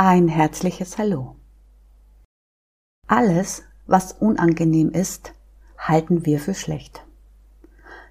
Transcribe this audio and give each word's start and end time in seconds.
Ein 0.00 0.28
herzliches 0.28 0.96
Hallo. 0.96 1.34
Alles, 3.08 3.64
was 3.88 4.12
unangenehm 4.12 4.90
ist, 4.90 5.32
halten 5.76 6.24
wir 6.24 6.38
für 6.38 6.54
schlecht. 6.54 7.04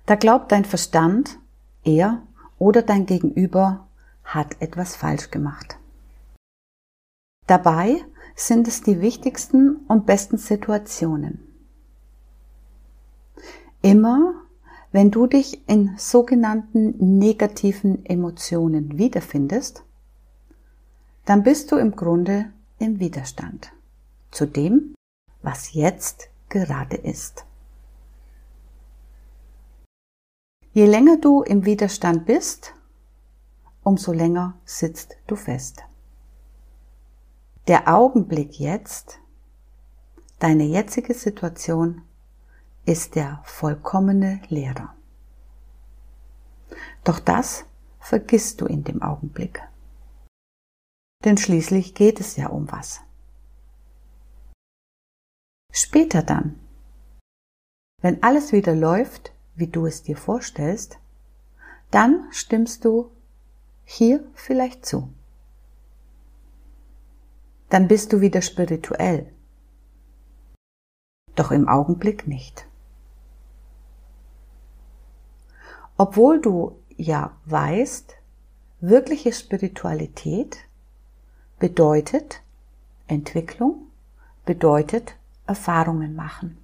Da 0.06 0.16
glaubt 0.16 0.52
dein 0.52 0.66
Verstand, 0.66 1.40
er 1.86 2.24
oder 2.60 2.82
dein 2.82 3.06
Gegenüber 3.06 3.88
hat 4.26 4.62
etwas 4.62 4.98
falsch 4.98 5.32
gemacht. 5.32 5.80
Dabei 7.48 8.04
sind 8.36 8.68
es 8.68 8.82
die 8.82 9.00
wichtigsten 9.00 9.78
und 9.88 10.06
besten 10.06 10.38
Situationen. 10.38 11.40
Immer 13.82 14.34
wenn 14.92 15.10
du 15.10 15.26
dich 15.26 15.66
in 15.70 15.96
sogenannten 15.98 17.18
negativen 17.18 18.06
Emotionen 18.06 18.98
wiederfindest, 18.98 19.86
dann 21.28 21.44
bist 21.44 21.74
du 21.74 21.76
im 21.76 21.94
Grunde 21.94 22.54
im 22.80 23.02
Widerstand 23.02 23.74
zu 24.32 24.46
dem, 24.46 24.96
was 25.42 25.74
jetzt 25.74 26.30
gerade 26.48 26.96
ist. 26.96 27.46
Je 30.72 30.86
länger 30.86 31.18
du 31.18 31.44
im 31.44 31.66
Widerstand 31.66 32.26
bist, 32.26 32.74
umso 33.84 34.14
länger 34.14 34.58
sitzt 34.64 35.18
du 35.28 35.36
fest. 35.36 35.84
Der 37.68 37.94
Augenblick 37.94 38.58
jetzt, 38.58 39.20
deine 40.40 40.64
jetzige 40.64 41.14
Situation, 41.14 42.04
ist 42.86 43.16
der 43.16 43.42
vollkommene 43.44 44.40
Lehrer. 44.48 44.96
Doch 47.04 47.20
das 47.20 47.66
vergisst 48.00 48.62
du 48.62 48.66
in 48.66 48.86
dem 48.86 49.02
Augenblick. 49.02 49.62
Denn 51.24 51.38
schließlich 51.38 51.96
geht 51.96 52.20
es 52.20 52.36
ja 52.36 52.48
um 52.48 52.72
was. 52.72 53.02
Später 55.72 56.24
dann, 56.24 56.60
wenn 58.02 58.22
alles 58.24 58.52
wieder 58.52 58.76
läuft, 58.76 59.34
wie 59.56 59.68
du 59.68 59.86
es 59.86 60.04
dir 60.04 60.18
vorstellst, 60.18 61.00
dann 61.92 62.28
stimmst 62.32 62.86
du 62.86 63.12
hier 63.84 64.24
vielleicht 64.34 64.86
zu. 64.86 65.14
Dann 67.70 67.88
bist 67.88 68.14
du 68.14 68.22
wieder 68.22 68.42
spirituell. 68.42 69.34
Doch 71.36 71.52
im 71.52 71.68
Augenblick 71.68 72.28
nicht. 72.28 72.68
Obwohl 75.98 76.40
du 76.42 76.80
ja 76.96 77.36
weißt, 77.46 78.16
wirkliche 78.80 79.34
Spiritualität 79.34 80.67
bedeutet 81.60 82.42
Entwicklung, 83.08 83.88
bedeutet 84.46 85.16
Erfahrungen 85.46 86.16
machen. 86.16 86.58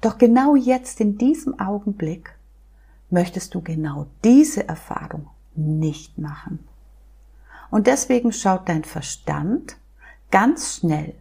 Doch 0.00 0.18
genau 0.18 0.56
jetzt 0.56 1.00
in 1.00 1.18
diesem 1.18 1.58
Augenblick 1.60 2.34
möchtest 3.10 3.54
du 3.54 3.60
genau 3.60 4.06
diese 4.24 4.66
Erfahrung 4.68 5.28
nicht 5.54 6.16
machen. 6.18 6.60
Und 7.70 7.86
deswegen 7.86 8.32
schaut 8.32 8.68
dein 8.68 8.84
Verstand 8.84 9.76
ganz 10.30 10.76
schnell, 10.76 11.14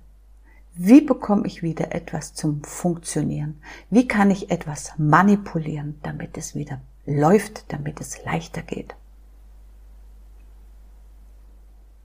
wie 0.75 1.01
bekomme 1.01 1.45
ich 1.45 1.61
wieder 1.61 1.93
etwas 1.93 2.33
zum 2.33 2.63
Funktionieren? 2.63 3.61
Wie 3.89 4.07
kann 4.07 4.31
ich 4.31 4.49
etwas 4.49 4.93
manipulieren, 4.97 5.99
damit 6.03 6.37
es 6.37 6.55
wieder 6.55 6.79
läuft, 7.05 7.71
damit 7.73 7.99
es 7.99 8.23
leichter 8.23 8.61
geht? 8.61 8.95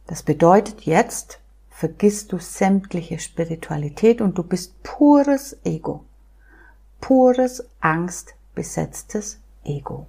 Das 0.07 0.23
bedeutet 0.23 0.83
jetzt, 0.83 1.41
vergisst 1.71 2.33
du 2.33 2.39
sämtliche 2.39 3.19
Spiritualität 3.19 4.21
und 4.21 4.39
du 4.39 4.43
bist 4.43 4.83
pures 4.83 5.57
Ego. 5.65 6.05
Pures 7.01 7.65
angstbesetztes 7.81 9.41
Ego. 9.64 10.07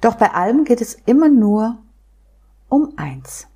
Doch 0.00 0.16
bei 0.16 0.32
allem 0.32 0.64
geht 0.64 0.80
es 0.80 0.94
immer 0.94 1.28
nur 1.28 1.78
um 2.68 2.94
eins. 2.96 3.46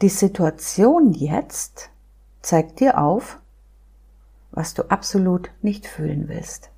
Die 0.00 0.08
Situation 0.08 1.12
jetzt 1.12 1.90
zeigt 2.40 2.80
dir 2.80 2.98
auf, 2.98 3.40
was 4.50 4.74
du 4.74 4.90
absolut 4.90 5.50
nicht 5.60 5.86
fühlen 5.86 6.28
willst. 6.28 6.70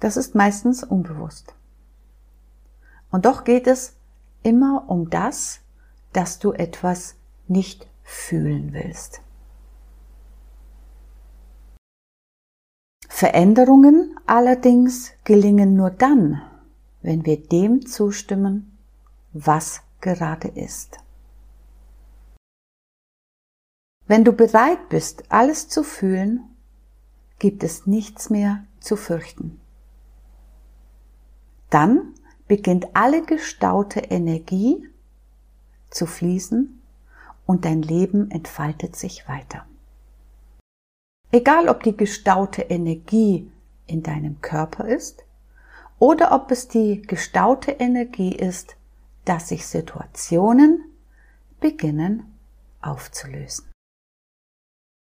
Das 0.00 0.16
ist 0.16 0.34
meistens 0.34 0.82
unbewusst. 0.84 1.54
Und 3.12 3.26
doch 3.26 3.44
geht 3.44 3.66
es 3.68 3.94
immer 4.42 4.88
um 4.88 5.08
das, 5.10 5.60
dass 6.12 6.38
du 6.40 6.52
etwas 6.52 7.14
nicht 7.46 7.86
fühlen 8.02 8.72
willst. 8.72 9.20
Veränderungen 13.08 14.18
allerdings 14.26 15.12
gelingen 15.24 15.76
nur 15.76 15.90
dann, 15.90 16.42
wenn 17.02 17.24
wir 17.24 17.40
dem 17.40 17.86
zustimmen, 17.86 18.76
was 19.32 19.82
gerade 20.00 20.48
ist. 20.48 20.98
Wenn 24.06 24.24
du 24.24 24.32
bereit 24.32 24.88
bist, 24.88 25.30
alles 25.30 25.68
zu 25.68 25.84
fühlen, 25.84 26.40
gibt 27.38 27.62
es 27.62 27.86
nichts 27.86 28.30
mehr 28.30 28.64
zu 28.80 28.96
fürchten. 28.96 29.60
Dann 31.70 32.14
beginnt 32.52 32.88
alle 32.92 33.24
gestaute 33.24 34.00
Energie 34.00 34.86
zu 35.88 36.04
fließen 36.04 36.82
und 37.46 37.64
dein 37.64 37.80
Leben 37.80 38.30
entfaltet 38.30 38.94
sich 38.94 39.26
weiter. 39.26 39.64
Egal 41.30 41.70
ob 41.70 41.82
die 41.82 41.96
gestaute 41.96 42.60
Energie 42.60 43.50
in 43.86 44.02
deinem 44.02 44.42
Körper 44.42 44.86
ist 44.86 45.24
oder 45.98 46.32
ob 46.32 46.50
es 46.50 46.68
die 46.68 47.00
gestaute 47.00 47.70
Energie 47.70 48.34
ist, 48.36 48.76
dass 49.24 49.48
sich 49.48 49.66
Situationen 49.66 50.84
beginnen 51.58 52.38
aufzulösen. 52.82 53.71